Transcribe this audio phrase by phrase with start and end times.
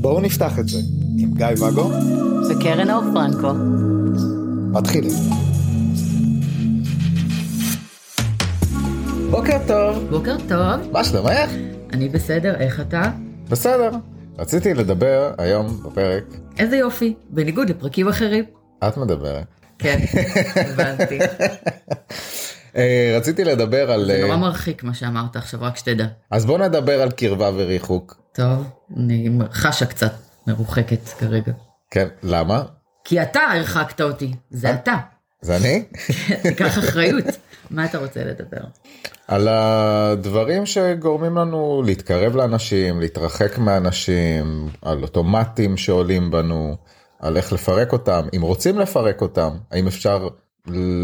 [0.00, 0.78] בואו נפתח את זה
[1.18, 1.90] עם גיא ואגו
[2.50, 3.52] וקרן אור פרנקו.
[4.72, 5.12] מתחילים.
[9.30, 11.50] בוקר טוב, בוקר טוב, מה שלומך?
[11.92, 13.02] אני בסדר, איך אתה?
[13.48, 13.90] בסדר.
[14.38, 16.24] רציתי לדבר היום בפרק,
[16.58, 18.44] איזה יופי, בניגוד לפרקים אחרים.
[18.88, 19.44] את מדברת.
[19.78, 19.98] כן,
[20.56, 21.18] הבנתי.
[22.76, 24.06] אה, רציתי לדבר על...
[24.06, 26.06] זה אה, נורא מרחיק מה שאמרת עכשיו, רק שתדע.
[26.30, 28.20] אז בוא נדבר על קרבה וריחוק.
[28.32, 30.12] טוב, אני חשה קצת
[30.46, 31.52] מרוחקת כרגע.
[31.90, 32.62] כן, למה?
[33.04, 34.96] כי אתה הרחקת אותי, זה אתה.
[35.40, 35.84] זה אני?
[36.42, 37.24] תיקח אחריות.
[37.70, 38.60] מה אתה רוצה לדבר?
[39.28, 46.76] על הדברים שגורמים לנו להתקרב לאנשים, להתרחק מאנשים, על אוטומטים שעולים בנו,
[47.18, 50.28] על איך לפרק אותם, אם רוצים לפרק אותם, האם אפשר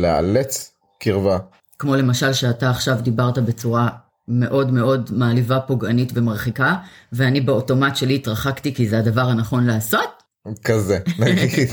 [0.01, 1.39] לאלץ קרבה.
[1.79, 3.89] כמו למשל שאתה עכשיו דיברת בצורה
[4.29, 6.75] מאוד מאוד מעליבה, פוגענית ומרחיקה,
[7.13, 10.23] ואני באוטומט שלי התרחקתי כי זה הדבר הנכון לעשות?
[10.65, 11.69] כזה, נגיד.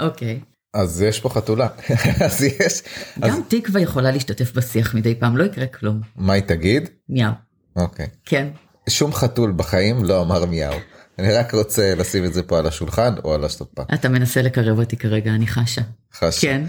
[0.00, 0.40] אוקיי.
[0.74, 1.68] אז יש פה חתולה,
[2.26, 2.82] אז יש,
[3.22, 6.00] אז גם תקווה יכולה להשתתף בשיח מדי פעם, לא יקרה כלום.
[6.16, 6.88] מה היא תגיד?
[7.08, 7.32] מיהו.
[7.76, 8.06] אוקיי.
[8.24, 8.48] כן.
[8.88, 10.74] שום חתול בחיים לא אמר מיהו.
[11.18, 13.82] אני רק רוצה לשים את זה פה על השולחן או על השטופה.
[13.94, 15.82] אתה מנסה לקרב אותי כרגע, אני חשה.
[16.14, 16.44] חש.
[16.44, 16.62] כן.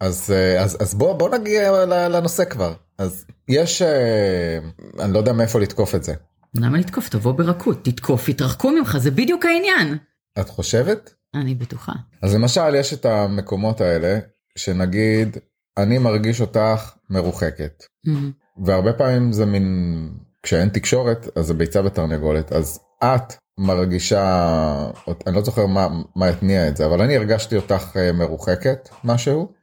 [0.00, 4.58] אז אה, אז אז בוא בוא נגיע לנושא כבר אז יש אה,
[5.00, 6.14] אני לא יודע מאיפה לתקוף את זה
[6.54, 7.08] למה לתקוף?
[7.08, 9.96] תבוא ברכות, תתקוף, יתרחקו ממך, זה בדיוק העניין.
[10.40, 11.92] את חושבת אני בטוחה.
[12.22, 14.18] אז למשל יש את המקומות האלה
[14.58, 15.36] שנגיד
[15.78, 18.32] אני מרגיש אותך מרוחקת מהמם.
[18.64, 20.08] והרבה פעמים זה מין
[20.42, 24.90] כשאין תקשורת אז זה ביצה ותרנגולת אז את מרגישה
[25.26, 29.59] אני לא זוכר מה מה התניע את זה אבל אני הרגשתי אותך אה, מרוחקת משהו.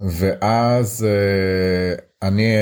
[0.00, 2.54] ואז אה, אני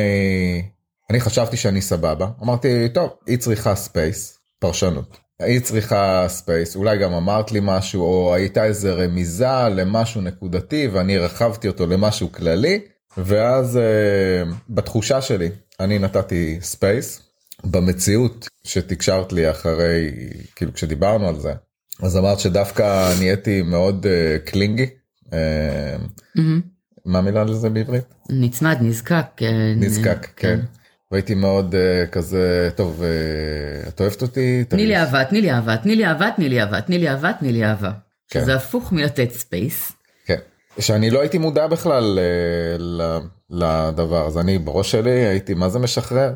[1.11, 2.28] אני חשבתי שאני סבבה.
[2.42, 5.19] אמרתי טוב היא צריכה space פרשנות.
[5.41, 11.17] היא צריכה space אולי גם אמרת לי משהו או הייתה איזה רמיזה למשהו נקודתי ואני
[11.17, 12.80] הרחבתי אותו למשהו כללי
[13.17, 15.48] ואז אה, בתחושה שלי
[15.80, 17.23] אני נתתי space
[17.64, 20.11] במציאות שתקשרת לי אחרי
[20.57, 21.52] כאילו כשדיברנו על זה
[22.02, 24.86] אז אמרת שדווקא נהייתי מאוד אה, clingy.
[25.33, 25.97] אה.
[27.05, 28.05] מה המילה לזה בעברית?
[28.31, 29.27] נצמד, נזקק.
[29.42, 30.61] אה, נזקק, כן.
[31.11, 34.65] והייתי מאוד אה, כזה, טוב, אה, את אוהבת אותי?
[34.69, 37.33] תני לי אהבה, תני לי אהבה, תני לי אהבה, תני לי אהבה, תני לי אהבה,
[37.33, 37.91] תני לי אהבה.
[38.31, 38.41] כן.
[38.41, 39.92] שזה הפוך מלתת space.
[40.27, 40.39] כן.
[40.79, 42.19] שאני לא הייתי מודע בכלל
[42.79, 42.83] uh,
[43.51, 46.35] לדבר הזה, אני בראש שלי הייתי מה זה משחרר.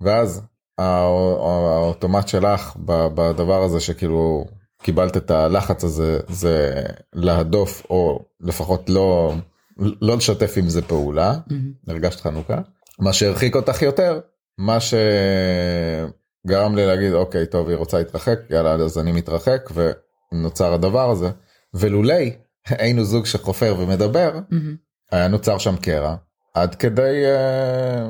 [0.00, 0.42] ואז
[0.78, 2.72] הא- האוטומט שלך
[3.14, 4.46] בדבר הזה שכאילו
[4.82, 6.82] קיבלת את הלחץ הזה, זה
[7.12, 9.34] להדוף או לפחות לא,
[9.78, 11.34] לא לשתף עם זה פעולה.
[11.50, 11.72] מהמם.
[11.88, 12.58] הרגשת חנוכה
[12.98, 14.20] מה שהרחיק אותך יותר
[14.58, 21.10] מה שגרם לי להגיד אוקיי טוב היא רוצה להתרחק יאללה אז אני מתרחק ונוצר הדבר
[21.10, 21.30] הזה
[21.74, 22.36] ולולי
[22.68, 24.76] היינו זוג שחופר ומדבר מהמם.
[25.12, 26.16] היה נוצר שם קרע
[26.54, 28.06] עד כדי אה,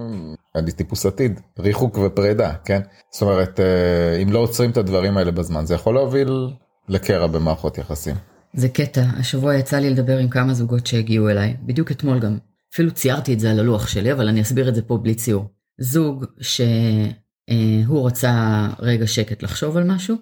[0.55, 5.31] אני טיפוס עתיד ריחוק ופרידה כן זאת אומרת אה, אם לא עוצרים את הדברים האלה
[5.31, 6.51] בזמן זה יכול להוביל
[6.89, 8.17] לקרע במערכות יחסים.
[8.55, 12.39] זה קטע, השבוע יצא לי לדבר עם כמה זוגות שהגיעו אליי, בדיוק אתמול גם.
[12.75, 15.49] אפילו ציירתי את זה על הלוח שלי, אבל אני אסביר את זה פה בלי ציור.
[15.81, 20.17] זוג שהוא רצה רגע שקט לחשוב על משהו.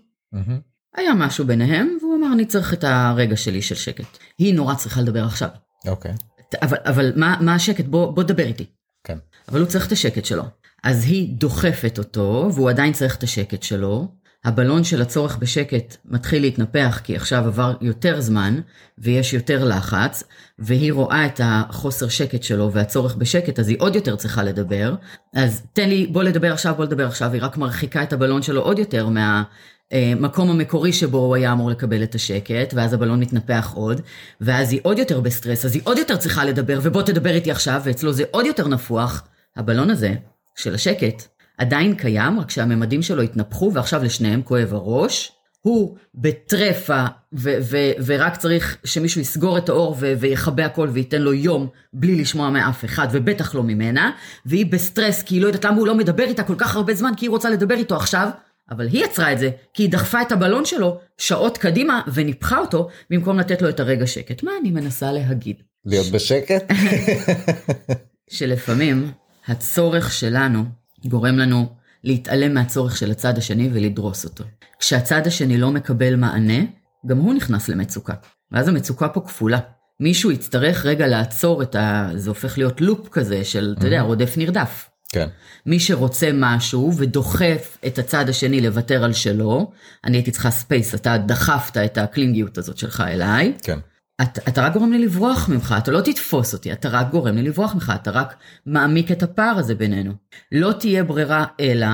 [0.96, 4.18] היה משהו ביניהם, והוא אמר, אני צריך את הרגע שלי של שקט.
[4.38, 5.48] היא נורא צריכה לדבר עכשיו.
[5.86, 6.12] אוקיי
[6.62, 7.84] אבל, אבל מה, מה השקט?
[7.84, 8.66] בוא, בוא דבר איתי.
[9.04, 9.18] כן
[9.48, 10.42] אבל הוא צריך את השקט שלו.
[10.82, 14.08] אז היא דוחפת אותו, והוא עדיין צריך את השקט שלו.
[14.44, 18.60] הבלון של הצורך בשקט מתחיל להתנפח כי עכשיו עבר יותר זמן
[18.98, 20.24] ויש יותר לחץ,
[20.58, 24.94] והיא רואה את החוסר שקט שלו והצורך בשקט, אז היא עוד יותר צריכה לדבר.
[25.34, 28.60] אז תן לי, בוא לדבר עכשיו, בוא לדבר עכשיו, היא רק מרחיקה את הבלון שלו
[28.60, 34.00] עוד יותר מהמקום המקורי שבו הוא היה אמור לקבל את השקט, ואז הבלון מתנפח עוד,
[34.40, 37.80] ואז היא עוד יותר בסטרס, אז היא עוד יותר צריכה לדבר, ובוא תדבר איתי עכשיו,
[37.84, 39.22] ואצלו זה עוד יותר נפוח.
[39.56, 40.14] הבלון הזה,
[40.56, 41.28] של השקט,
[41.60, 45.32] עדיין קיים, רק שהממדים שלו התנפחו, ועכשיו לשניהם כואב הראש.
[45.60, 47.04] הוא בטרפה,
[47.34, 52.20] ו- ו- ורק צריך שמישהו יסגור את האור ו- ויכבה הכל וייתן לו יום בלי
[52.20, 54.10] לשמוע מאף אחד, ובטח לא ממנה.
[54.46, 57.12] והיא בסטרס, כי היא לא יודעת למה הוא לא מדבר איתה כל כך הרבה זמן,
[57.16, 58.28] כי היא רוצה לדבר איתו עכשיו.
[58.70, 62.88] אבל היא יצרה את זה, כי היא דחפה את הבלון שלו שעות קדימה וניפחה אותו,
[63.10, 64.42] במקום לתת לו את הרגע שקט.
[64.42, 65.56] מה אני מנסה להגיד?
[65.86, 66.72] להיות בשקט
[68.30, 69.10] שלפעמים
[69.48, 71.66] הצורך שלנו גורם לנו
[72.04, 74.44] להתעלם מהצורך של הצד השני ולדרוס אותו.
[74.78, 76.58] כשהצד השני לא מקבל מענה,
[77.06, 78.14] גם הוא נכנס למצוקה.
[78.52, 79.58] ואז המצוקה פה כפולה.
[80.00, 82.10] מישהו יצטרך רגע לעצור את ה...
[82.14, 84.90] זה הופך להיות לופ כזה של, אתה יודע, רודף נרדף.
[85.12, 85.28] כן.
[85.66, 89.72] מי שרוצה משהו ודוחף את הצד השני לוותר על שלו,
[90.04, 93.52] אני הייתי צריכה space, אתה דחפת את הקלינגיות הזאת שלך אליי.
[93.62, 93.78] כן.
[94.22, 97.42] אתה, אתה רק גורם לי לברוח ממך, אתה לא תתפוס אותי, אתה רק גורם לי
[97.42, 98.36] לברוח ממך, אתה רק
[98.66, 100.12] מעמיק את הפער הזה בינינו.
[100.52, 101.86] לא תהיה ברירה אלא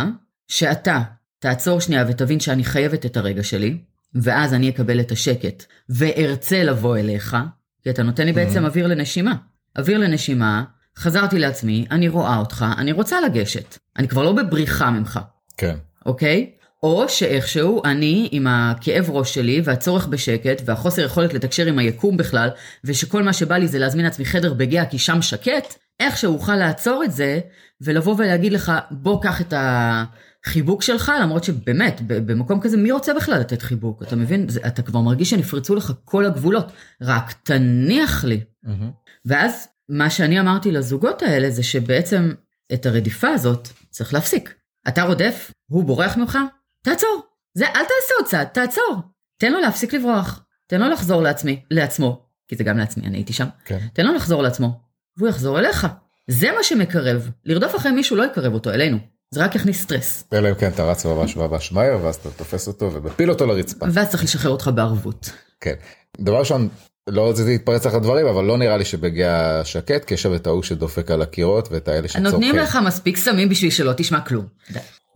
[0.49, 1.03] שאתה
[1.39, 3.79] תעצור שנייה ותבין שאני חייבת את הרגע שלי,
[4.15, 7.37] ואז אני אקבל את השקט, וארצה לבוא אליך,
[7.83, 9.35] כי אתה נותן לי בעצם אוויר לנשימה.
[9.79, 10.65] אוויר לנשימה,
[10.99, 13.79] חזרתי לעצמי, אני רואה אותך, אני רוצה לגשת.
[13.99, 15.21] אני כבר לא בבריחה ממך,
[15.57, 15.77] כן.
[16.07, 16.51] אוקיי?
[16.83, 22.49] או שאיכשהו אני עם הכאב ראש שלי והצורך בשקט והחוסר יכולת לתקשר עם היקום בכלל
[22.85, 27.05] ושכל מה שבא לי זה להזמין לעצמי חדר בגאה כי שם שקט, איכשהו אוכל לעצור
[27.05, 27.41] את זה
[27.81, 33.41] ולבוא ולהגיד לך בוא קח את החיבוק שלך למרות שבאמת במקום כזה מי רוצה בכלל
[33.41, 38.41] לתת חיבוק אתה מבין זה, אתה כבר מרגיש שנפרצו לך כל הגבולות רק תניח לי
[38.63, 38.91] מהמם.
[39.25, 42.33] ואז מה שאני אמרתי לזוגות האלה זה שבעצם
[42.73, 44.55] את הרדיפה הזאת צריך להפסיק.
[44.89, 46.39] אתה רודף, הוא בורח ממך,
[46.87, 47.23] תעצור.
[47.55, 48.97] זה, אל תעשה עוד צעד, תעצור.
[49.39, 50.41] תן לו להפסיק לברוח.
[50.67, 53.47] תן לו לחזור לעצמי, לעצמו, כי זה גם לעצמי, אני הייתי שם.
[53.65, 53.79] כן.
[53.93, 54.81] תן לו לחזור לעצמו,
[55.17, 55.87] והוא יחזור אליך.
[56.31, 57.31] זה מה שמקרב.
[57.45, 58.99] לרדוף אחרי מישהו לא יקרב אותו אלינו.
[59.35, 60.25] זה רק יכניס סטרס.
[60.33, 63.87] אלא אם כן אתה רץ ממש ממש מהר ואז אתה תופס אותו ומפיל אותו לרצפה.
[63.93, 65.31] ואז צריך לשחרר אותך בערבות.
[65.61, 65.75] כן.
[66.21, 66.69] דבר ראשון,
[67.09, 70.47] לא רציתי להתפרץ לך לדברים אבל לא נראה לי שבגיע שקט כי יש שם את
[70.47, 74.47] ההוא שדופק על הקירות ואת האלה שצורכים נותנים לך מספיק סמים בשביל שלא תשמע כלום.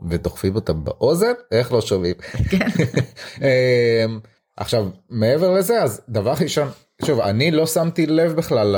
[0.08, 2.14] ודוחפים אותם באוזן איך לא שומעים.
[2.50, 2.67] כן.
[3.43, 4.20] אמ,
[4.56, 6.69] עכשיו מעבר לזה אז דבר ראשון
[7.05, 8.76] שוב אני לא שמתי לב בכלל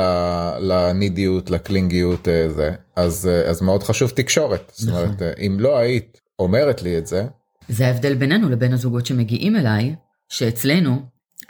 [0.61, 5.03] לנידיות לקלינגיות אה, זה אז אה, אז מאוד חשוב תקשורת זאת נכון.
[5.03, 7.25] אומרת אה, אם לא היית אומרת לי את זה
[7.69, 9.95] זה ההבדל בינינו לבין הזוגות שמגיעים אליי,
[10.29, 11.03] שאצלנו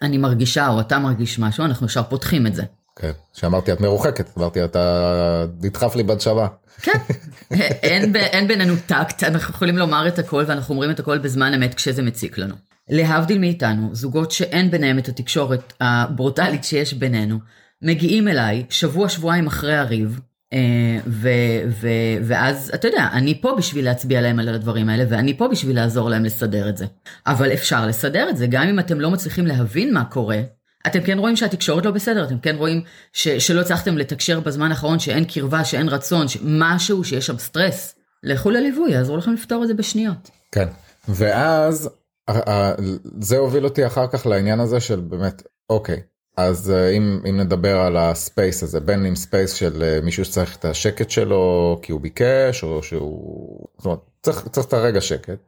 [0.03, 2.63] אני מרגישה או אתה מרגיש משהו, אנחנו ישר פותחים את זה.
[2.97, 6.47] כן שאמרתי את מרוחקת אמרתי אתה נדחף לי בנשמה
[6.83, 6.99] כן,
[7.51, 12.03] אין בינינו טקט, אנחנו יכולים לומר את הכל ואנחנו אומרים את הכל בזמן אמת כשזה
[12.03, 12.55] מציק לנו.
[12.89, 17.39] להבדיל מאיתנו, זוגות שאין ביניהם את התקשורת הברוטלית שיש בינינו,
[17.83, 20.21] מגיעים אליי שבוע שבועיים אחרי הריב,
[20.53, 21.29] אה, ו,
[21.69, 21.89] ו,
[22.23, 26.11] ואז אתה יודע, אני פה בשביל להצביע להם על הדברים האלה, ואני פה בשביל לעזור
[26.11, 26.87] להם לסדר את זה.
[27.27, 30.41] אבל אפשר לסדר את זה, גם אם אתם לא מצליחים להבין מה קורה,
[30.87, 32.83] אתם כן רואים שהתקשורת לא בסדר, אתם כן רואים
[33.13, 37.95] ש, שלא הצלחתם לתקשר בזמן האחרון, שאין קרבה, שאין רצון, משהו, שיש שם סטרס.
[38.23, 40.31] לכו לליווי, יעזרו לכם לפתור את זה בשניות.
[40.53, 40.69] כן.
[41.09, 41.91] ואז
[42.29, 42.75] ה- ה-
[43.21, 46.01] זה הוביל אותי אחר כך לעניין הזה של באמת אוקיי
[46.37, 50.25] אז אה, אם אם נדבר על ה space הזה בין אם space של אה, מישהו
[50.25, 55.01] שצריך את השקט שלו כי הוא ביקש או שהוא זאת אומרת, צריך צריך את הרגע
[55.01, 55.39] שקט.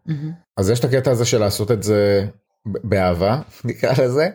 [0.56, 2.26] אז יש את הקטע הזה של לעשות את זה
[2.64, 4.28] באהבה נקרא לזה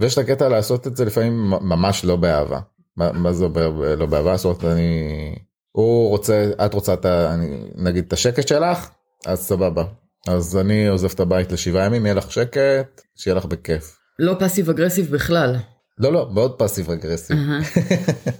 [0.00, 2.60] ויש את הקטע לעשות את זה לפעמים ממש לא באהבה
[2.96, 3.58] מה, מה זה ב-
[3.98, 5.34] לא באהבה זאת אומרת אני
[5.72, 7.36] הוא רוצה את רוצה את ה-
[7.74, 8.88] נגיד את השקט שלך
[9.26, 9.84] אז סבבה
[10.28, 13.98] אז אני עוזב את הבית לשבעה ימים יהיה לך שקט שיהיה לך בכיף.
[14.18, 15.56] לא passive aggressive בכלל.
[16.00, 17.36] לא לא מאוד passive aggressive.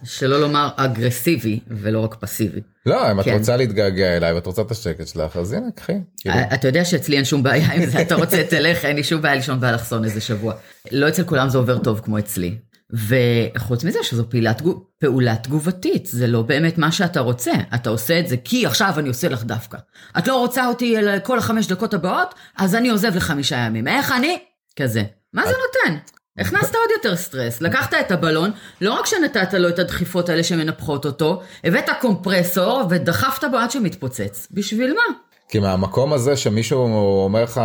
[0.05, 2.61] שלא לומר אגרסיבי ולא רק פסיבי.
[2.87, 3.39] לא אם את כן.
[3.39, 5.93] רוצה להתגעגע אליי ואת רוצה את השקט שלך אז הנה קחי.
[6.21, 9.05] כאילו, אה, אתה יודע שאצלי אין שום בעיה עם זה, אתה רוצה תלך, אין לי
[9.05, 10.55] שום בעיה לישון באלכסון איזה שבוע.
[10.93, 12.55] לא אצל כולם זה עובר טוב כמו אצלי.
[12.93, 18.19] וחוץ מזה שזו פעולה, תגו- פעולה תגובתית, זה לא באמת מה שאתה רוצה, אתה עושה
[18.21, 19.79] את זה כי עכשיו אני עושה לך דווקא.
[20.19, 23.89] את לא רוצה אותי כל החמש דקות הבאות, אז אני עוזב לחמישה ימים.
[23.89, 24.39] איך אני?
[24.77, 25.03] כזה.
[25.33, 25.99] מה זה נותן?
[26.39, 31.05] הכנסת עוד יותר סטרס, לקחת את הבלון, לא רק שנתת לו את הדחיפות האלה שמנפחות
[31.05, 34.49] אותו, הבאת קומפרסור ודחפת בו עד שמתפוצץ.
[34.51, 35.15] בשביל מה?
[35.49, 36.79] כי מהמקום הזה שמישהו
[37.25, 37.61] אומר לך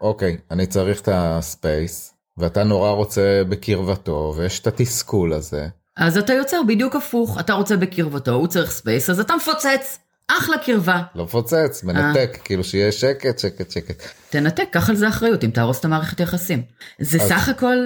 [0.00, 5.68] אוקיי אני צריך את ה space ואתה נורא רוצה בקרבתו ויש את התסכול הזה.
[5.96, 9.98] אז אתה יוצר בדיוק הפוך, אתה רוצה בקרבתו, הוא צריך space, אז אתה מפוצץ.
[10.28, 11.02] אחלה קרבה.
[11.14, 14.02] לא מפוצץ מנתק כאילו שיהיה שקט שקט שקט.
[14.30, 16.62] תנתק, קח על זה אחריות אם תהרוס את המערכת יחסים.
[16.98, 17.76] זה אז- סך הכל,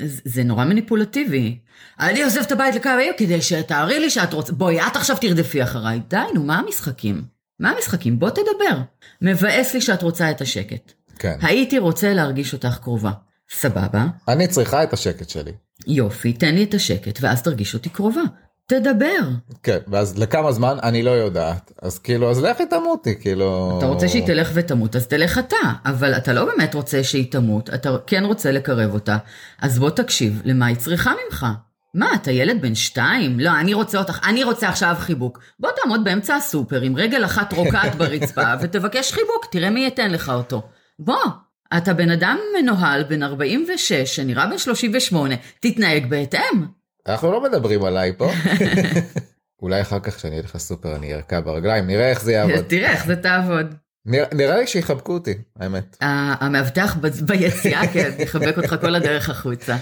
[0.00, 1.58] זה זה נורא מניפולטיבי.
[2.00, 5.62] אני עוזב את הבית לכמה ימים כדי שתראי לי שאת רוצה, בואי, את עכשיו תרדפי
[5.62, 6.00] אחריי.
[6.08, 7.22] די, נו, מה המשחקים?
[7.60, 8.18] מה המשחקים?
[8.18, 8.80] בוא תדבר.
[9.22, 10.92] מבאס לי שאת רוצה את השקט.
[11.18, 11.36] כן.
[11.42, 13.10] הייתי רוצה להרגיש אותך קרובה.
[13.50, 15.52] סבבה, אני צריכה את השקט שלי.
[15.86, 18.22] יופי, תן לי את השקט ואז תרגיש אותי קרובה.
[18.68, 19.28] תדבר.
[19.62, 23.74] כן ואז לכמה זמן אני לא יודעת אז כאילו אז לכי תמותי כאילו.
[23.78, 27.70] אתה רוצה שהיא תלך ותמות, אז תלך אתה, אבל אתה לא באמת רוצה שהיא תמות,
[27.74, 29.16] אתה כן רוצה לקרב אותה,
[29.62, 31.46] אז בוא תקשיב למה היא צריכה ממך.
[31.94, 33.40] מה, אתה ילד בן שתיים?
[33.40, 35.38] לא, אני רוצה אותך, אני רוצה עכשיו חיבוק.
[35.60, 40.28] בוא תעמוד באמצע הסופר עם רגל אחת רוקעת ברצפה ותבקש חיבוק, תראה מי ייתן לך
[40.28, 40.62] אותו.
[40.98, 41.24] בוא,
[41.76, 46.77] אתה בן אדם מנוהל בן 46 שנראה בן 38, תתנהג בהתאם.
[47.08, 48.30] אנחנו לא מדברים עליי פה.
[49.62, 53.06] אולי אחר כך כשאני אלך לסופר אני ארקע ברגליים נראה איך זה יעבוד תראה איך
[53.06, 53.74] זה תעבוד.
[54.06, 55.96] נראה, לי שיחבקו אותי האמת.
[56.00, 56.96] המאבטח
[57.26, 59.76] ביציאה כן יחבק אותך כל הדרך החוצה.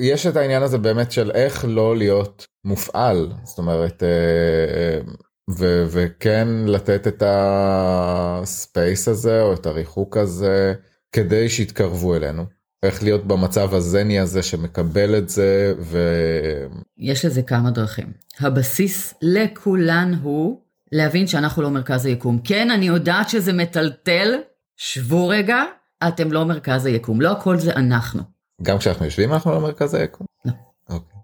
[0.00, 5.00] יש את העניין הזה באמת של איך לא להיות מופעל זאת אומרת אה,
[5.50, 10.74] ו- וכן לתת את הספייס הזה או את הריחוק הזה
[11.12, 12.44] כדי שיתקרבו אלינו.
[12.82, 15.98] איך להיות במצב הזני הזה שמקבל את זה ו...
[16.98, 18.12] יש לזה כמה דרכים.
[18.40, 20.60] הבסיס לכולן הוא
[20.92, 22.38] להבין שאנחנו לא מרכז היקום.
[22.44, 24.34] כן, אני יודעת שזה מטלטל,
[24.76, 25.62] שבו רגע,
[26.08, 27.20] אתם לא מרכז היקום.
[27.20, 28.22] לא הכל זה אנחנו.
[28.62, 30.26] גם כשאנחנו יושבים אנחנו במרכז היקום?
[30.44, 30.52] לא.
[30.88, 31.18] אוקיי.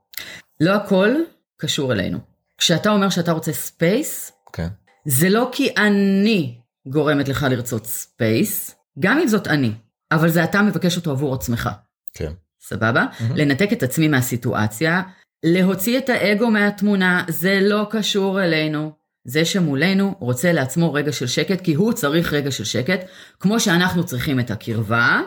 [0.61, 1.11] לא הכל
[1.57, 2.19] קשור אלינו.
[2.59, 4.69] כשאתה אומר שאתה רוצה space, כן.
[5.05, 9.73] זה לא כי אני גורמת לך לרצות space, גם אם זאת אני,
[10.13, 11.69] אבל זה אתה מבקש אותו עבור עצמך.
[12.15, 12.33] כן.
[12.61, 13.07] סבבה?
[13.21, 13.37] מהמם.
[13.37, 15.03] לנתק את עצמי מהסיטואציה,
[15.45, 18.93] להוציא את האגו מהתמונה, זה לא קשור אלינו.
[19.25, 23.01] זה שמולנו רוצה לעצמו רגע של שקט, כי הוא צריך רגע של שקט,
[23.41, 25.21] כמו שאנחנו צריכים את הקרבה,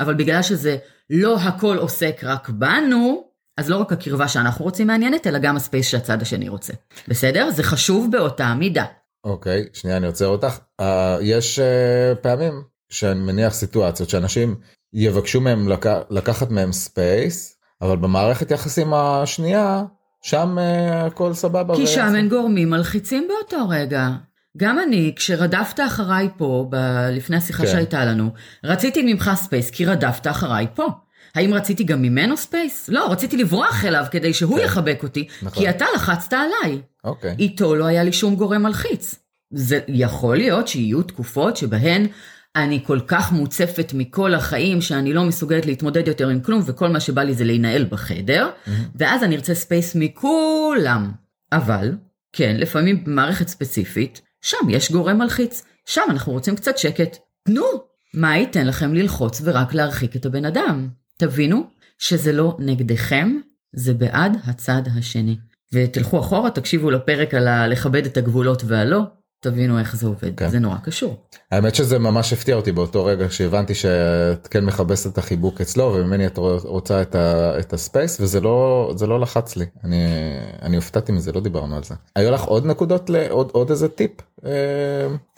[0.00, 0.76] אבל בגלל שזה
[1.10, 3.24] לא הכל עוסק רק בנו,
[3.56, 6.72] אז לא רק הקרבה שאנחנו רוצים מעניינת, אלא גם ה space שהצד השני רוצה.
[7.08, 7.50] בסדר?
[7.50, 8.84] זה חשוב באותה מידה.
[9.24, 10.58] אוקיי, שנייה אני עוצר אותך.
[10.80, 10.84] אה,
[11.20, 14.54] יש אה, פעמים שאני מניח סיטואציות שאנשים
[14.92, 15.86] יבקשו מהם לק...
[16.10, 19.82] לקחת מהם space, אבל במערכת יחסים השנייה,
[20.22, 21.76] שם אה, הכל סבבה.
[21.76, 21.86] כי.
[21.86, 24.08] שם אין גורמים מלחיצים באותו רגע.
[24.56, 27.70] גם אני, כשרדפת אחריי פה, ב- לפני השיחה כן.
[27.72, 28.30] שהייתה לנו,
[28.64, 30.86] רציתי ממך space כי רדפת אחריי פה.
[31.34, 32.88] האם רציתי גם ממנו space?
[32.88, 34.64] לא, רציתי לברוח אליו כדי שהוא כן.
[34.64, 35.62] יחבק אותי, נכון.
[35.62, 36.80] כי אתה לחצת עליי.
[37.04, 37.34] אוקיי.
[37.38, 39.14] איתו לא היה לי שום גורם מלחיץ.
[39.50, 42.06] זה יכול להיות שיהיו תקופות שבהן
[42.56, 47.00] אני כל כך מוצפת מכל החיים שאני לא מסוגלת להתמודד יותר עם כלום וכל מה
[47.00, 48.50] שבא לי זה להינעל בחדר,
[48.94, 51.12] ואז אני ארצה space מכולם.
[51.52, 51.96] אבל,
[52.32, 57.16] כן, לפעמים במערכת ספציפית, שם יש גורם מלחיץ, שם אנחנו רוצים קצת שקט.
[57.44, 57.64] תנו,
[58.14, 60.88] מה ייתן לכם ללחוץ ורק להרחיק את הבן אדם?
[61.16, 61.66] תבינו
[61.98, 63.38] שזה לא נגדכם,
[63.72, 65.36] זה בעד הצד השני.
[65.72, 69.02] ותלכו אחורה, תקשיבו לפרק על לכבד את הגבולות והלא,
[69.40, 70.36] תבינו איך זה עובד.
[70.36, 70.48] כן.
[70.48, 71.16] זה נורא קשור.
[71.52, 76.26] האמת שזה ממש הפתיע אותי באותו רגע שהבנתי שאת כן מכבסת את החיבוק אצלו וממני
[76.26, 80.06] את רוצה את, ה, את הספייס וזה לא זה לא לחץ לי אני
[80.62, 81.94] אני הופתעתי מזה לא דיברנו על זה.
[82.16, 84.10] היו לך עוד נקודות לעוד עוד איזה טיפ
[84.44, 84.50] אה,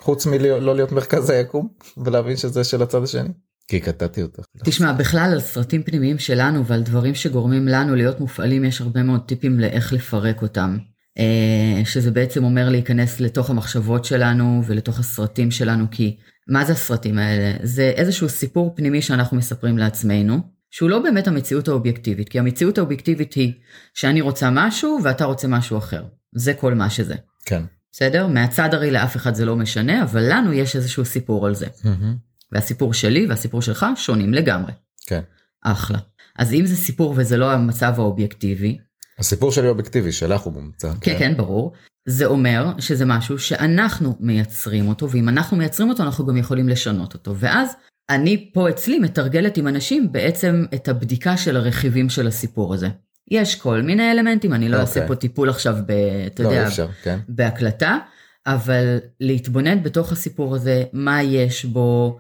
[0.01, 3.29] חוץ מלא להיות מרכז היקום ולהבין שזה של הצד השני?
[3.71, 4.45] כי קטעתי אותך.
[4.65, 9.21] תשמע, בכלל על סרטים פנימיים שלנו ועל דברים שגורמים לנו להיות מופעלים, יש הרבה מאוד
[9.27, 10.79] טיפים לאיך לפרק אותם.
[11.21, 16.17] אה, שזה בעצם אומר להיכנס לתוך המחשבות שלנו ולתוך הסרטים שלנו, כי
[16.49, 17.53] מה זה הסרטים האלה?
[17.63, 20.39] זה איזשהו סיפור פנימי שאנחנו מספרים לעצמנו,
[20.71, 23.53] שהוא לא באמת המציאות האובייקטיבית, כי המציאות האובייקטיבית היא
[23.95, 26.05] שאני רוצה משהו ואתה רוצה משהו אחר.
[26.35, 27.15] זה כל מה שזה.
[27.45, 27.63] כן.
[27.93, 28.27] בסדר?
[28.27, 31.67] מהצד הרי לאף אחד זה לא משנה, אבל לנו יש איזשהו סיפור על זה.
[31.85, 32.17] מהמם.
[32.53, 34.73] והסיפור שלי והסיפור שלך שונים לגמרי.
[35.07, 35.21] כן.
[35.65, 35.99] אחלה.
[36.39, 38.79] אז אם זה סיפור וזה לא המצב האובייקטיבי,
[39.21, 40.93] הסיפור שלי אובייקטיבי שלך הוא מומצא.
[41.01, 41.73] כן כן ברור,
[42.09, 47.15] זה אומר שזה משהו שאנחנו מייצרים אותו, ואם אנחנו מייצרים אותו אנחנו גם יכולים לשנות
[47.15, 47.35] אותו.
[47.37, 47.77] ואז
[48.11, 52.89] אני פה אצלי מתרגלת עם אנשים בעצם את הבדיקה של הרכיבים של הסיפור הזה.
[53.31, 54.81] יש כל מיני אלמנטים, אני לא אוקיי.
[54.81, 55.91] אעשה פה טיפול עכשיו, ב,
[56.27, 57.19] אתה לא יודע, אפשר כן.
[57.29, 57.99] בהקלטה,
[58.47, 62.19] אבל להתבונן בתוך הסיפור הזה, מה יש בו,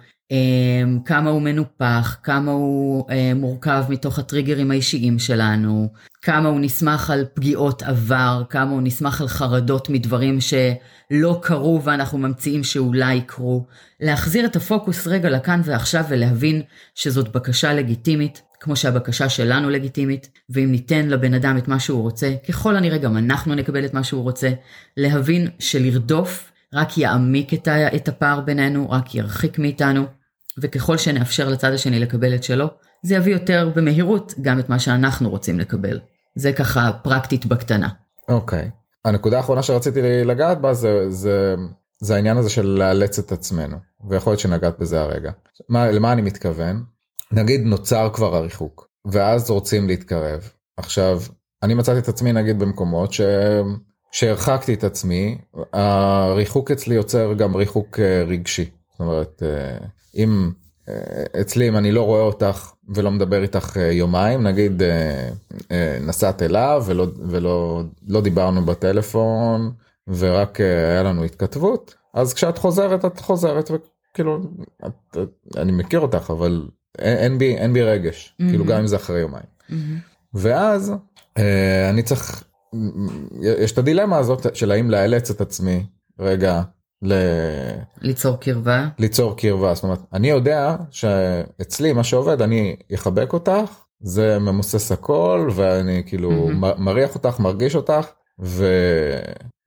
[1.05, 5.89] כמה הוא מנופח, כמה הוא אה, מורכב מתוך הטריגרים האישיים שלנו,
[6.23, 12.19] כמה הוא נסמך על פגיעות עבר, כמה הוא נסמך על חרדות מדברים שלא קרו ואנחנו
[12.19, 13.67] ממציאים שאולי יקרו.
[14.01, 16.63] להחזיר את הפוקוס רגע לכאן ועכשיו ולהבין
[16.95, 22.35] שזאת בקשה לגיטימית, כמו שהבקשה שלנו לגיטימית, ואם ניתן לבן אדם את מה שהוא רוצה,
[22.49, 24.51] ככל הנראה גם אנחנו נקבל את מה שהוא רוצה.
[24.97, 30.20] להבין שלרדוף רק יעמיק את הפער בינינו, רק ירחיק מאיתנו,
[30.61, 32.67] וככל שנאפשר לצד השני לקבל את שלו,
[33.03, 36.01] זה יביא יותר במהירות גם את מה שאנחנו רוצים לקבל.
[36.35, 37.89] זה ככה פרקטית בקטנה.
[38.29, 38.71] אוקיי.
[39.05, 41.55] הנקודה האחרונה שרציתי לגעת בה זה, זה,
[42.01, 43.77] זה העניין הזה של לאלץ את עצמנו
[44.09, 45.31] ויכול להיות שנגעת בזה הרגע.
[45.69, 46.85] מה, למה אני מתכוון?
[47.33, 50.51] נגיד נוצר כבר הריחוק ואז רוצים להתקרב.
[50.77, 51.21] עכשיו
[51.63, 53.21] אני מצאתי את עצמי נגיד במקומות ש...
[54.13, 55.39] שהרחקתי את עצמי
[55.73, 58.71] הריחוק אצלי יוצר גם ריחוק אה, רגשי.
[58.91, 60.51] זאת אומרת אה, אם
[60.89, 66.43] אה, אצלי אם אני לא רואה אותך ולא מדבר איתך אה, יומיים נגיד אה, נסעת
[66.43, 69.73] אליו ולא ולא לא דיברנו בטלפון
[70.09, 74.41] ורק היה לנו התכתבות אז כשאת חוזרת את חוזרת וכאילו
[74.87, 78.37] את, את, אני מכיר אותך אבל אין, אין בי אין בי רגש.
[78.41, 78.45] Mhm.
[78.51, 79.47] כאילו גם אם זה אחרי יומיים.
[80.35, 80.93] ואז
[81.39, 82.45] אה, אני צריך
[83.43, 85.87] יש את הדילמה הזאת של האם לאלץ את עצמי
[86.19, 86.63] רגע
[87.03, 87.15] ל...
[88.01, 88.89] ליצור קרבה.
[88.99, 95.49] ליצור קרבה זאת אומרת אני יודע שאצלי מה שעובד אני אחבק אותך זה ממוסס הכל
[95.55, 96.85] ואני כאילו מהמם.
[96.85, 98.07] מריח אותך מרגיש אותך
[98.43, 98.67] ו...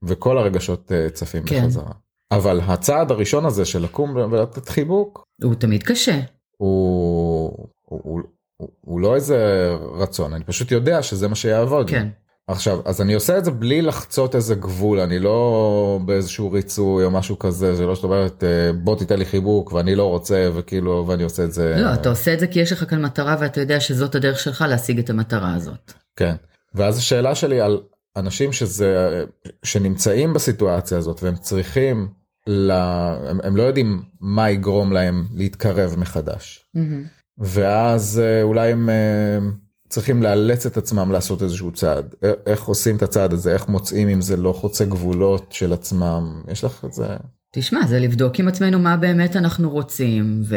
[0.03, 1.63] וכל הרגשות אה, צפים כן.
[1.63, 1.91] בחזרה.
[2.31, 6.19] אבל הצעד הראשון הזה של לקום ולתת חיבוק הוא תמיד קשה.
[6.57, 8.21] הוא, הוא, הוא,
[8.57, 11.89] הוא, הוא לא איזה רצון אני פשוט יודע שזה מה שיעבוד.
[11.89, 12.07] כן.
[12.47, 17.11] עכשיו אז אני עושה את זה בלי לחצות איזה גבול אני לא באיזשהו ריצוי או
[17.11, 21.05] משהו כזה זה לא שאת אומרת אה, בוא תיתן לי חיבוק ואני לא רוצה וכאילו
[21.07, 21.75] ואני עושה את זה.
[21.77, 24.65] לא, אתה עושה את זה כי יש לך כאן מטרה ואתה יודע שזאת הדרך שלך
[24.69, 25.93] להשיג את המטרה הזאת.
[26.15, 26.35] כן.
[26.75, 27.81] ואז השאלה שלי על
[28.15, 29.23] אנשים שזה
[29.63, 32.07] שנמצאים בסיטואציה הזאת והם צריכים
[32.47, 32.71] ל...
[32.71, 36.65] הם, הם לא יודעים מה יגרום להם להתקרב מחדש
[37.37, 39.37] ואז אה, אולי הם אה,
[39.93, 42.15] צריכים לאלץ את עצמם לעשות איזשהו צעד.
[42.45, 43.53] איך עושים את הצעד הזה?
[43.53, 46.41] איך מוצאים אם זה לא חוצה גבולות של עצמם?
[46.47, 47.07] יש לך את זה?
[47.51, 50.55] תשמע, זה לבדוק עם עצמנו מה באמת אנחנו רוצים, ו...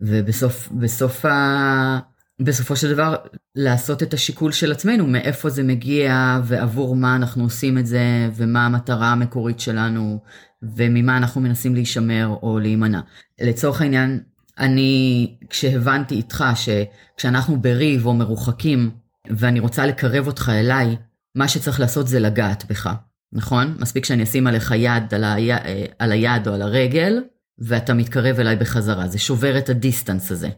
[0.00, 1.98] ובסוף בסוף ה...
[2.42, 3.16] בסופו של דבר
[3.54, 8.66] לעשות את השיקול של עצמנו, מאיפה זה מגיע ועבור מה אנחנו עושים את זה, ומה
[8.66, 10.18] המטרה המקורית שלנו,
[10.62, 13.00] וממה אנחנו מנסים להישמר או להימנע.
[13.40, 14.20] לצורך העניין,
[14.58, 18.90] אני, כשהבנתי איתך שכשאנחנו בריב או מרוחקים,
[19.30, 20.96] ואני רוצה לקרב אותך אליי,
[21.34, 22.94] מה שצריך לעשות זה לגעת בך.
[23.32, 23.76] נכון?
[23.78, 25.58] מספיק שאני אשים עליך יד על, היד,
[25.98, 27.22] על היד או על הרגל,
[27.58, 29.08] ואתה מתקרב אליי בחזרה.
[29.08, 30.48] זה שובר את הדיסטנס הזה.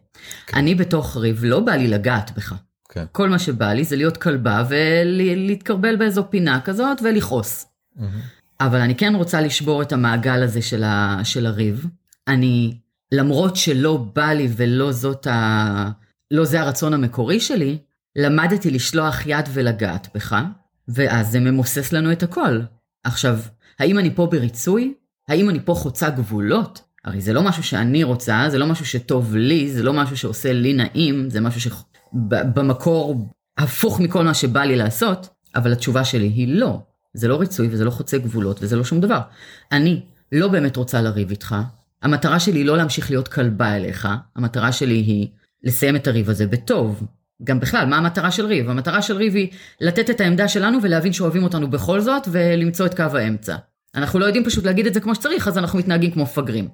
[0.47, 0.57] כן.
[0.57, 2.55] אני בתוך ריב, לא בא לי לגעת בך.
[2.89, 3.05] כן.
[3.13, 7.67] כל מה שבא לי זה להיות כלבה ולהתקרבל באיזו פינה כזאת ולכעוס.
[8.61, 11.87] אבל אני כן רוצה לשבור את המעגל הזה של, ה, של הריב.
[12.29, 12.79] אני,
[13.13, 15.91] למרות שלא בא לי ולא זאת ה...
[16.31, 17.79] לא זה הרצון המקורי שלי,
[18.17, 20.37] למדתי לשלוח יד ולגעת בך,
[20.89, 22.61] ואז זה ממוסס לנו את הכל.
[23.05, 23.39] עכשיו,
[23.79, 24.95] האם אני פה בריצוי?
[25.29, 26.83] האם אני פה חוצה גבולות?
[27.05, 30.53] הרי זה לא משהו שאני רוצה, זה לא משהו שטוב לי, זה לא משהו שעושה
[30.53, 36.49] לי נעים, זה משהו שבמקור הפוך מכל מה שבא לי לעשות, אבל התשובה שלי היא
[36.49, 36.81] לא.
[37.15, 39.21] זה לא ריצוי וזה לא חוצה גבולות וזה לא שום דבר.
[39.73, 40.01] אני
[40.33, 41.55] לא באמת רוצה לריב איתך,
[42.03, 45.29] המטרה שלי היא לא להמשיך להיות כלבה אליך, המטרה שלי היא
[45.65, 47.03] לסיים את הריב הזה בטוב.
[47.45, 48.71] גם בכלל, מה המטרה של ריב?
[48.71, 49.49] המטרה של ריב היא
[49.81, 53.57] לתת את העמדה שלנו ולהבין שאוהבים אותנו בכל זאת ולמצוא את קו האמצע.
[53.95, 56.69] אנחנו לא יודעים פשוט להגיד את זה כמו שצריך, אז אנחנו מתנהגים כמו מפגרים.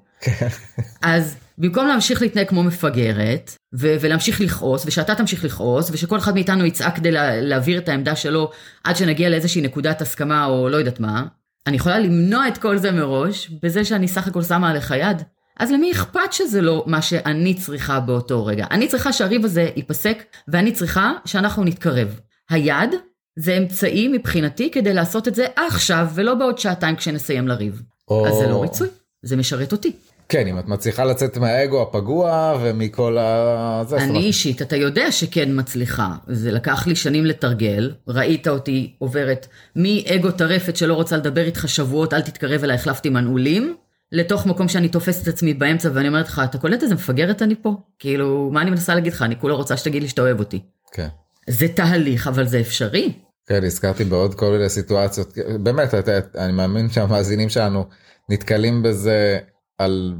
[1.02, 6.64] אז במקום להמשיך להתנהג כמו מפגרת, ו- ולהמשיך לכעוס, ושאתה תמשיך לכעוס, ושכל אחד מאיתנו
[6.64, 8.50] יצעק כדי לה- להעביר את העמדה שלו
[8.84, 11.24] עד שנגיע לאיזושהי נקודת הסכמה או לא יודעת מה,
[11.66, 15.22] אני יכולה למנוע את כל זה מראש, בזה שאני סך הכל שמה עליך יד.
[15.58, 18.66] אז למי אכפת שזה לא מה שאני צריכה באותו רגע?
[18.70, 22.20] אני צריכה שהריב הזה ייפסק, ואני צריכה שאנחנו נתקרב.
[22.50, 22.90] היד
[23.38, 27.82] זה אמצעי מבחינתי כדי לעשות את זה עכשיו, ולא בעוד שעתיים כשנסיים לריב.
[28.08, 28.26] או...
[28.26, 28.88] אז זה לא ריצוי,
[29.22, 29.92] זה משרת אותי.
[30.28, 33.82] כן אם את מצליחה לצאת מהאגו הפגוע ומכל ה...
[33.88, 36.14] זה, אני אומרת, אישית, אתה יודע שכן מצליחה.
[36.26, 42.14] זה לקח לי שנים לתרגל, ראית אותי עוברת מאגו טרפת שלא רוצה לדבר איתך שבועות,
[42.14, 43.76] אל תתקרב אליי, החלפתי מנעולים,
[44.12, 47.54] לתוך מקום שאני תופסת את עצמי באמצע ואני אומרת לך, אתה קולט איזה מפגרת אני
[47.62, 47.74] פה?
[47.98, 49.22] כאילו, מה אני מנסה להגיד לך?
[49.22, 50.60] אני כולה רוצה שתגיד לי שאתה אוהב אותי.
[50.92, 51.08] כן.
[51.48, 53.12] זה תהליך, אבל זה אפשרי.
[53.46, 57.84] כן, הזכרתי בעוד כל מיני סיטואציות, באמת, את- את- אני מאמין שהמאזינים שלנו
[58.30, 59.38] נתקלים בזה
[59.78, 60.14] על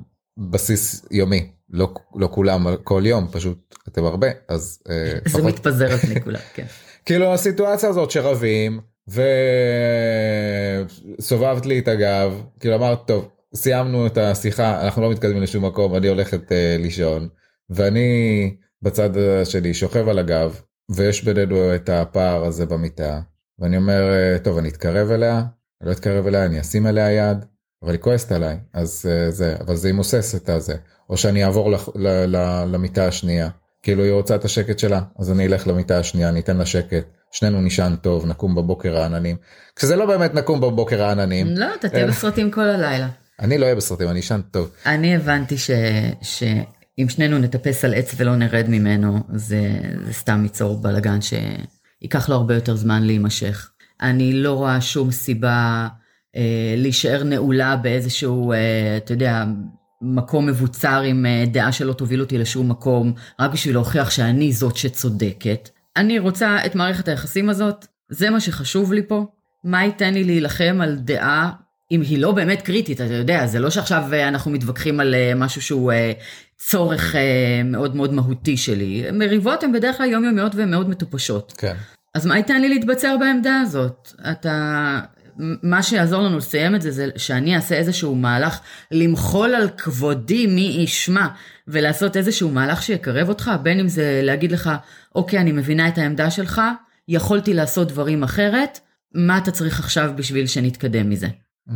[0.50, 5.92] בסיס יומי, לא, לא כולם, כל יום, פשוט אתם הרבה, אז אה, זה לפחות- מתפזר
[5.92, 6.64] על פני כולם, כן.
[7.04, 8.80] כאילו הסיטואציה הזאת שרבים
[11.18, 15.94] וסובבת לי את הגב, כאילו אמרת טוב, סיימנו את השיחה, אנחנו לא מתקדמים לשום מקום,
[15.96, 17.28] אני הולכת אה, לישון,
[17.70, 19.10] ואני בצד
[19.44, 23.20] שלי שוכב על הגב, ויש בינינו את הפער הזה במיטה,
[23.58, 25.38] ואני אומר, אה, טוב, אני אתקרב אליה,
[25.80, 27.44] אני לא אתקרב אליה, אני אשים עליה יד,
[27.85, 30.75] אבל היא כועסת עליי, אז אה, זה, אבל זה ימוסס את הזה,
[31.11, 33.49] או שאני אעבור לח- ל- ל- למיטה השנייה,
[33.83, 37.05] כאילו היא רוצה את השקט שלה, אז אני אלך למיטה השנייה, אני אתן לה שקט,
[37.31, 39.37] שנינו נישן טוב, נקום בבוקר העננים,
[39.77, 42.09] כשזה לא באמת נקום בבוקר העננים, לא, אתה תהיה אה.
[42.11, 43.09] בסרטים כל הלילה.
[43.40, 44.70] אני לא אהיה בסרטים, אני אשן טוב.
[44.87, 45.70] אני הבנתי ש...
[46.23, 49.61] שאם שנינו נטפס על עץ ולא נרד ממנו, זה,
[50.07, 53.70] זה סתם ייצור בלאגן שייקח לו הרבה יותר זמן להימשך.
[54.03, 55.88] אני לא רואה שום סיבה
[56.77, 59.44] להישאר נעולה באיזשהו, אה, אתה יודע,
[60.03, 64.77] מקום מבוצר עם אה, דעה שלא תוביל אותי לשום מקום, רק בשביל להוכיח שאני זאת
[64.77, 65.68] שצודקת.
[65.97, 69.27] אני רוצה את מערכת היחסים הזאת, זה מה שחשוב לי פה.
[69.64, 71.51] מה ייתן לי להילחם על דעה
[71.90, 75.33] אם היא לא באמת קריטית, אתה יודע, זה לא שעכשיו אה, אנחנו מתווכחים על אה,
[75.37, 76.12] משהו שהוא אה,
[76.57, 79.05] צורך אה, מאוד מאוד מהותי שלי.
[79.12, 81.55] מריבות הן בדרך כלל יומיומיות ומאוד מטופשות.
[81.59, 81.75] כן.
[82.14, 84.12] אז מה ייתן לי להתבצר בעמדה הזאת?
[84.31, 85.01] אתה...
[85.38, 90.77] מה שיעזור לנו לסיים את זה, זה שאני אעשה איזשהו מהלך למחול על כבודי מי
[90.81, 91.27] ישמע,
[91.68, 94.70] ולעשות איזשהו מהלך שיקרב אותך, בין אם זה להגיד לך,
[95.14, 96.62] אוקיי, אני מבינה את העמדה שלך,
[97.09, 98.81] יכולתי לעשות דברים אחרת,
[99.14, 101.29] מה אתה צריך עכשיו בשביל שנתקדם מזה?
[101.68, 101.73] Mm-hmm.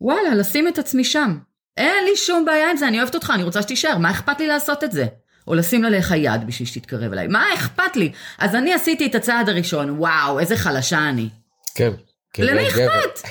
[0.00, 1.38] וואלה, לשים את עצמי שם.
[1.76, 4.46] אין לי שום בעיה עם זה, אני אוהבת אותך, אני רוצה שתישאר, מה אכפת לי
[4.46, 5.06] לעשות את זה?
[5.46, 8.12] או לשים עליך יד בשביל שתתקרב אליי, מה אכפת לי?
[8.38, 11.28] אז אני עשיתי את הצעד הראשון, וואו, איזה חלשה אני.
[11.74, 11.90] כן.
[12.38, 13.28] למי אכפת?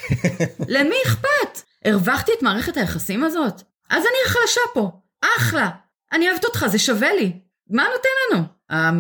[0.67, 1.62] למי אכפת?
[1.85, 3.62] הרווחתי את מערכת היחסים הזאת?
[3.89, 4.91] אז אני החלשה פה.
[5.38, 5.69] אחלה.
[6.13, 7.33] אני אוהבת אותך, זה שווה לי.
[7.69, 8.43] מה נותן לנו?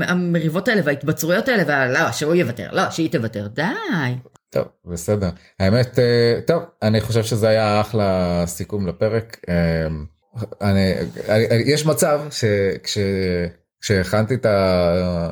[0.09, 3.47] המריבות האלה וההתבצרויות האלה, ולא, שהוא יוותר, לא, שהיא תוותר.
[3.47, 3.63] די.
[4.49, 5.29] טוב, בסדר.
[5.59, 9.37] האמת, אה, טוב, אני חושב שזה היה אחלה סיכום לפרק.
[9.49, 9.87] אה,
[10.61, 10.93] אני,
[11.65, 12.21] יש מצב
[12.81, 14.35] שכשהכנתי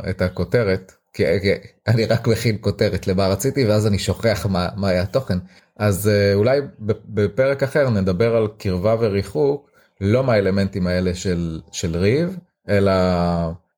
[0.10, 1.52] את הכותרת, כי, כי
[1.88, 5.38] אני רק מכין כותרת למה רציתי ואז אני שוכח מה, מה היה התוכן.
[5.78, 6.62] אז אה, אולי
[7.06, 9.70] בפרק אחר נדבר על קרבה וריחוק,
[10.02, 12.38] לא מהאלמנטים האלה של, של ריב,
[12.70, 12.92] אלא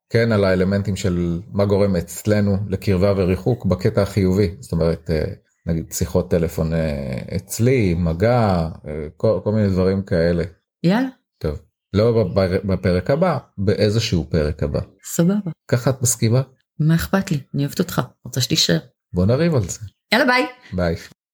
[0.09, 4.55] כן על האלמנטים של מה גורם אצלנו לקרבה וריחוק בקטע החיובי.
[4.59, 5.23] זאת אומרת, אה,
[5.65, 8.69] נגיד שיחות טלפון אה, אצלי, מגע,
[9.17, 10.43] כל, כל מיני דברים כאלה.
[10.83, 11.09] יאללה.
[11.37, 11.59] טוב,
[11.93, 12.25] לא
[12.63, 14.79] בפרק הבא, באיזשהו פרק הבא.
[15.03, 15.51] סבבה.
[15.67, 16.41] ככה את מסכימה?
[16.79, 17.39] מה אכפת לי?
[17.53, 18.79] אני אוהבת אותך, רוצה שתישאר.
[19.13, 19.79] בוא נריב על זה.
[20.13, 20.45] יאללה ביי.
[20.73, 20.95] ביי.